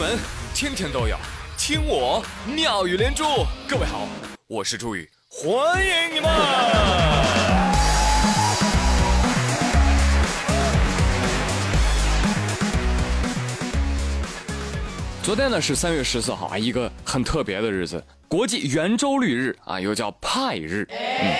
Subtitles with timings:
[0.00, 0.18] 闻
[0.54, 1.14] 天天都有，
[1.58, 3.22] 听我妙语连珠。
[3.68, 4.08] 各位好，
[4.46, 6.30] 我是朱宇，欢迎你们。
[15.22, 20.88] 昨天呢是三月十四号啊，一个很特别的日子，国际圆周率日啊，又叫派日。
[20.88, 21.36] 嗯，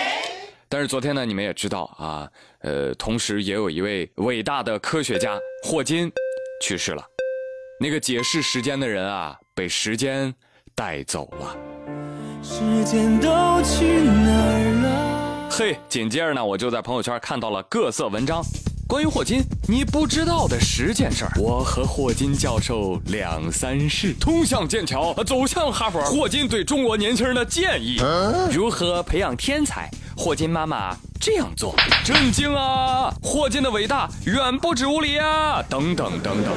[0.69, 6.13] 但是昨天呢，你们也知道啊，呃，同时也有一位伟大的科学家霍金
[6.63, 7.03] 去世了。
[7.83, 10.35] 那个解释时间的人啊，被时间
[10.75, 11.57] 带走了。
[12.43, 13.27] 时间都
[13.63, 15.49] 去哪儿了？
[15.51, 18.43] 嘿，紧接着呢，我就在朋友圈看到了各色文章，
[18.87, 21.31] 关于霍金你不知道的十件事儿。
[21.39, 26.03] 我和霍金教授两三世，通向剑桥，走向哈佛。
[26.03, 27.99] 霍金对中国年轻人的建议：
[28.53, 29.89] 如何培养天才？
[30.15, 31.75] 霍金妈妈这样做，
[32.05, 33.11] 震惊啊！
[33.23, 35.63] 霍金的伟大远不止无理啊！
[35.67, 36.53] 等等等等。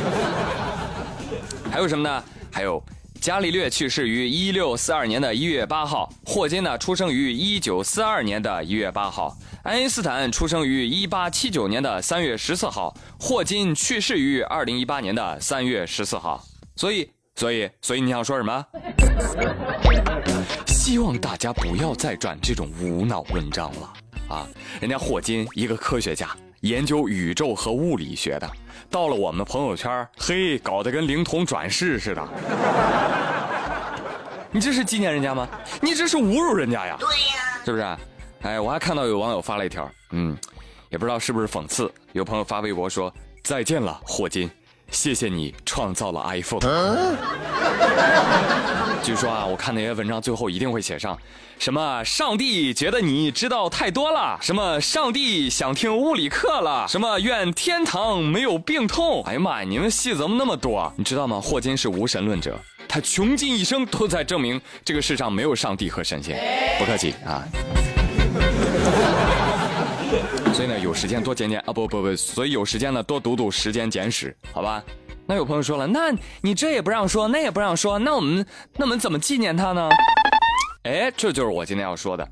[1.73, 2.23] 还有什么呢？
[2.51, 2.79] 还有，
[3.19, 16.45] 伽利略去世于一六四二年的一月八号，霍金呢出生于一九四二年的一月八号，爱因斯坦出生于一八七九年的三月十四号，霍金去世于二零一八年的三月十四号。
[16.75, 18.63] 所以，所以，所以你想说什么？
[20.67, 23.93] 希望大家不要再转这种无脑文章了
[24.29, 24.47] 啊！
[24.79, 26.29] 人家霍金一个科学家，
[26.63, 28.49] 研究宇宙和物理学的。
[28.89, 32.27] 到了我们朋友圈，嘿，搞得跟灵童转世似的。
[34.49, 35.47] 你这是纪念人家吗？
[35.81, 36.95] 你这是侮辱人家呀！
[36.99, 37.97] 对呀，是不是？
[38.43, 40.37] 哎，我还看到有网友发了一条，嗯，
[40.89, 41.91] 也不知道是不是讽刺。
[42.13, 44.49] 有朋友发微博说：“再见了，霍金，
[44.93, 46.61] 谢谢你创造了 iPhone。”
[49.03, 51.17] 据说啊，我看那些文章最后一定会写上。
[51.59, 52.03] 什么？
[52.03, 54.37] 上帝觉得你知道太多了？
[54.41, 54.79] 什么？
[54.79, 56.85] 上帝想听物理课了？
[56.87, 57.19] 什么？
[57.19, 59.21] 愿天堂没有病痛？
[59.25, 59.67] 哎呀妈呀！
[59.67, 60.91] 你们戏怎么那么多？
[60.95, 61.39] 你知道吗？
[61.41, 66.39] 霍金是无神论者，他穷尽一生都在证明这个世上没有上帝和神仙。
[66.79, 67.43] 不客气啊。
[70.53, 74.83] 所以呢，有时间多捡捡啊，不不不，所以有时间呢多读读《时间简史》，好吧？
[75.25, 78.45] 那有朋友说了，那你这也不让说，那也不让说，那我们
[78.77, 79.89] 那我们怎么纪念他呢？
[80.83, 82.27] 哎，这就是我今天要说的。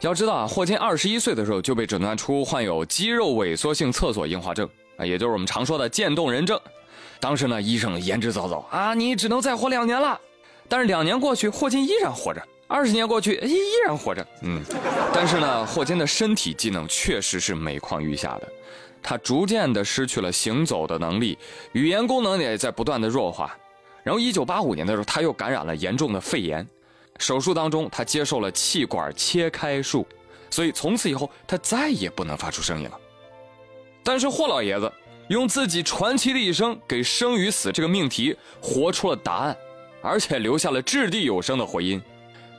[0.00, 6.60] 要知道啊，霍金二十一岁的时候就被诊断出患有肌肉萎缩性侧索硬化症啊，也就是我们常说的渐冻人症。
[7.18, 10.20] 当时呢，医生言之凿凿啊，你只能再活两年了。
[10.68, 14.26] 但是两年过去，霍金依然活着；二十年过去，依依然活着。
[14.42, 14.62] 嗯，
[15.12, 18.48] 但是呢，霍金的身体机能确实是每况愈下的，
[19.02, 21.36] 他逐渐的失去了行走的能力，
[21.72, 23.54] 语言功能也在不断的弱化。
[24.02, 26.66] 然后一九八五年的时候，他又感染了严重的肺炎。
[27.18, 30.06] 手术当中，他接受了气管切开术，
[30.50, 32.98] 所以从此以后他再也不能发出声音了。
[34.02, 34.90] 但是霍老爷子
[35.28, 39.56] 用自己传奇的一生，给生与死这个命题活出了答案，
[40.00, 42.02] 而且留下了掷地有声的回音：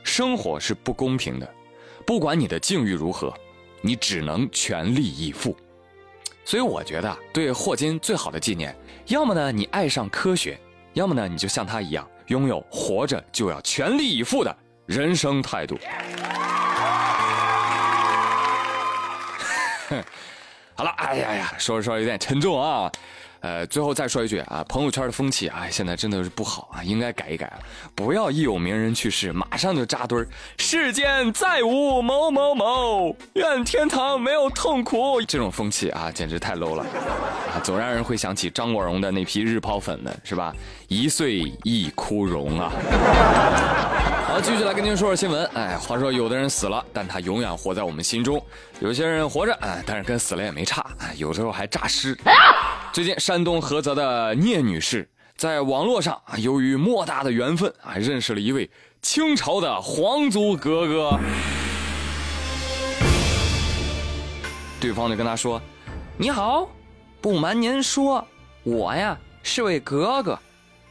[0.04, 1.54] 生活是不公平的，
[2.06, 3.34] 不管你的境遇如何，
[3.80, 5.56] 你只能全力以赴。
[6.44, 8.76] 所以我觉得，对霍金最好的纪念，
[9.06, 10.60] 要么呢你爱上科学，
[10.92, 12.08] 要么呢你就像他一样。
[12.28, 14.56] 拥有活着就要全力以赴的
[14.86, 15.78] 人生态度。
[20.74, 22.90] 好了，哎呀呀，说着说着有点沉重啊。
[23.44, 27.58] 呃，最后再说一句啊，朋友圈的风气啊，现在真的是不好啊，应该改一改啊！
[27.94, 30.26] 不要一有名人去世，马上就扎堆儿。
[30.56, 35.20] 世间再无某某某，愿天堂没有痛苦。
[35.20, 36.82] 这种风气啊，简直太 low 了
[37.52, 40.50] 啊，总让人会想起张国荣的那批日抛粉们，是吧？
[40.88, 42.72] 一岁一枯荣啊。
[44.26, 45.44] 好，继续来跟您说说新闻。
[45.52, 48.38] 哎，话说有的人死了，但他永远活在我们心中；
[48.80, 52.16] 有些人活着，哎，但是跟死了也没差，哎，有时候还诈尸。
[52.94, 58.70] 最近，山东菏泽的聂女士在网络上啊，由于莫大的缘分啊，认识了一位
[59.02, 61.18] 清朝的皇族格格。
[64.80, 65.60] 对方就跟她说
[66.16, 66.68] ：“你好，
[67.20, 68.24] 不瞒您说，
[68.62, 70.38] 我呀是位格格，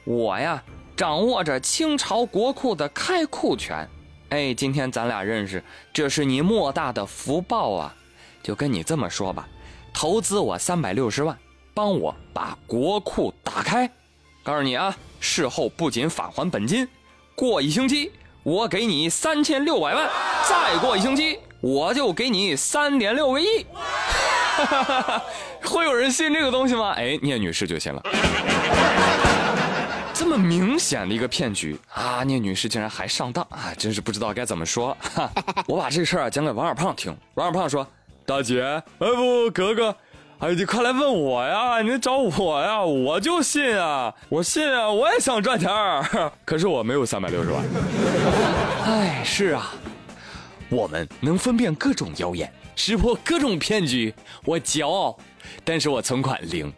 [0.03, 0.61] 我呀
[0.97, 3.87] 掌握着清朝国库的开库权。
[4.27, 5.63] 哎，今天咱俩认识，
[5.93, 7.95] 这是你莫大的福报啊！
[8.43, 9.47] 就跟你这么说吧，
[9.93, 11.37] 投资我三百六十万。”
[11.73, 13.89] 帮我把国库打开，
[14.43, 16.87] 告诉你啊，事后不仅返还本金，
[17.33, 18.11] 过一星期
[18.43, 20.07] 我给你三千六百万，
[20.47, 23.65] 再过一星期我就给你三点六个亿。
[25.65, 26.91] 会有人信这个东西吗？
[26.91, 28.03] 哎，聂女士就信了。
[30.13, 34.95] 这么明显的一个骗局啊，聂女士竟然还上当啊，真是不知道该怎么说。
[35.65, 37.87] 我把这事儿啊讲给王二胖听，王二胖说
[38.27, 39.95] ：“大姐，哎不，哥哥。”
[40.43, 41.81] 哎，你快来问我呀！
[41.81, 42.83] 你找我呀！
[42.83, 44.13] 我就信啊！
[44.27, 44.89] 我信啊！
[44.91, 46.03] 我也想赚钱儿，
[46.43, 47.63] 可是我没有三百六十万。
[48.85, 49.73] 哎，是啊，
[50.67, 54.13] 我们能分辨各种谣言，识破各种骗局，
[54.43, 55.17] 我骄傲。
[55.63, 56.73] 但是我存款零，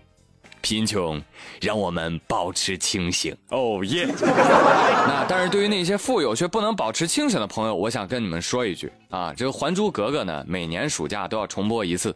[0.62, 1.20] 贫穷
[1.60, 3.36] 让我们保持清醒。
[3.50, 4.08] 哦耶！
[4.22, 12.16] 那但是对于那些富有却不能保持清醒的朋友，我想跟你们说一句啊，这个《还珠格格》呢，每年暑假都要重播一次。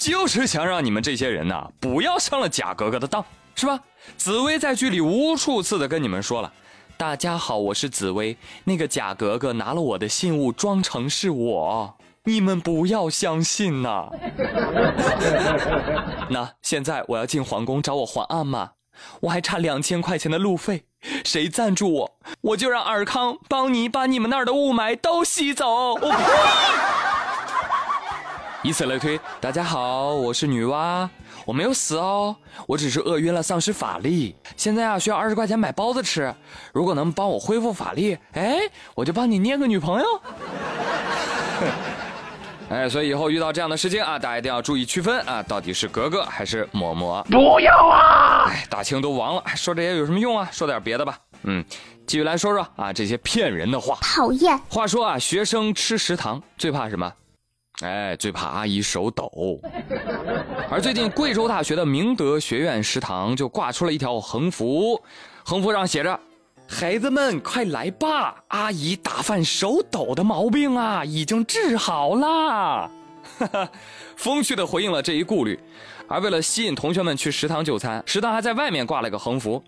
[0.00, 3.22] 就是想让你们这些人呐，不要上了假格格的当，
[3.54, 3.78] 是吧？
[4.16, 6.50] 紫薇在剧里无数次的跟你们说了
[6.96, 14.08] ：“大家好，我是紫薇。”那个假格格拿了我的信物，装成是我，你们不要相信呐。
[16.30, 18.70] 那现在我要进皇宫找我皇阿玛，
[19.20, 20.84] 我还差两千块钱的路费，
[21.26, 25.68] 谁赞助我，我就让尔康帮你把你们那儿的雾霾都吸走。
[25.94, 26.10] 我
[28.62, 31.08] 以此类推，大家好，我是女娲，
[31.46, 32.36] 我没有死哦，
[32.66, 34.36] 我只是饿晕了，丧失法力。
[34.54, 36.34] 现在啊，需要二十块钱买包子吃。
[36.74, 38.58] 如果能帮我恢复法力，哎，
[38.94, 40.06] 我就帮你捏个女朋友。
[42.68, 47.22] 哎，所以以后遇到这样的事情啊，大家一定要注意区分啊，到底是格格还是嬷嬷？
[47.24, 48.44] 不要啊！
[48.46, 50.46] 哎，大清都亡了，说这些有什么用啊？
[50.52, 51.16] 说点别的吧。
[51.44, 51.64] 嗯，
[52.06, 53.96] 继续来说说啊，这些骗人的话。
[54.02, 54.60] 讨厌。
[54.68, 57.10] 话说啊，学生吃食堂最怕什么？
[57.82, 59.58] 哎，最怕阿姨手抖。
[60.70, 65.02] 而最近贵州大学的明德学院食堂就挂出了一条横幅，
[65.44, 66.20] 横幅上写着
[66.68, 72.90] ：“孩子们快来吧，阿姨打饭手抖的毛病啊，已经治好了。”
[73.38, 73.70] 哈哈，
[74.14, 75.58] 风趣的回应了这一顾虑。
[76.06, 79.62] 而为了吸引同学们去食堂就餐，食堂还在外面挂了个横幅：“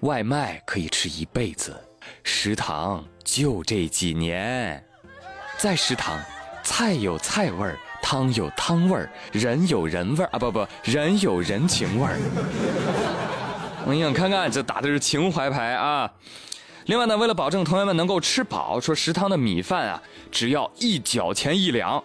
[0.00, 1.76] 外卖可以吃一辈子，
[2.24, 4.82] 食堂就这几年。”
[5.58, 6.18] 在食堂。
[6.62, 10.38] 菜有菜味儿，汤有汤味儿，人有人味儿啊！
[10.38, 12.18] 不不，人有人情味儿。
[13.86, 16.10] 你想看看，这打的是情怀牌啊！
[16.86, 22.02] 另外呢，为了保证同学们能够吃饱，说食堂的米饭啊，只要一角钱一两。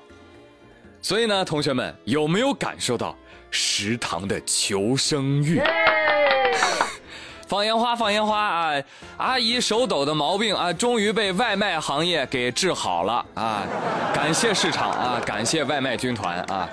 [1.01, 3.15] 所以呢，同学们有没有感受到
[3.51, 5.61] 食堂的求生欲？
[7.53, 8.73] 放烟花，放烟花啊！
[9.17, 13.61] 阿姨手抖的毛病啊，终于被外卖行业给治好了啊！
[14.11, 16.67] 感谢市场啊，感谢外卖军团啊！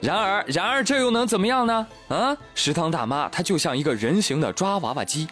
[0.00, 1.86] 然而，然而这又能怎么样呢？
[2.08, 5.28] 啊，食堂大妈她就像一个人形的抓娃娃机，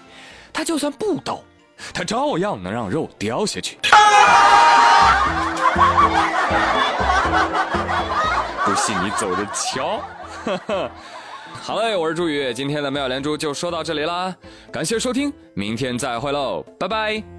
[0.52, 1.42] 她就算不抖，
[1.94, 3.78] 她照样能让肉掉下去。
[8.66, 10.02] 不信你走着瞧。
[11.52, 14.34] 好嘞，我是朱宇，今天的妙连珠就说到这里啦，
[14.72, 17.37] 感谢收听，明天再会喽，拜拜。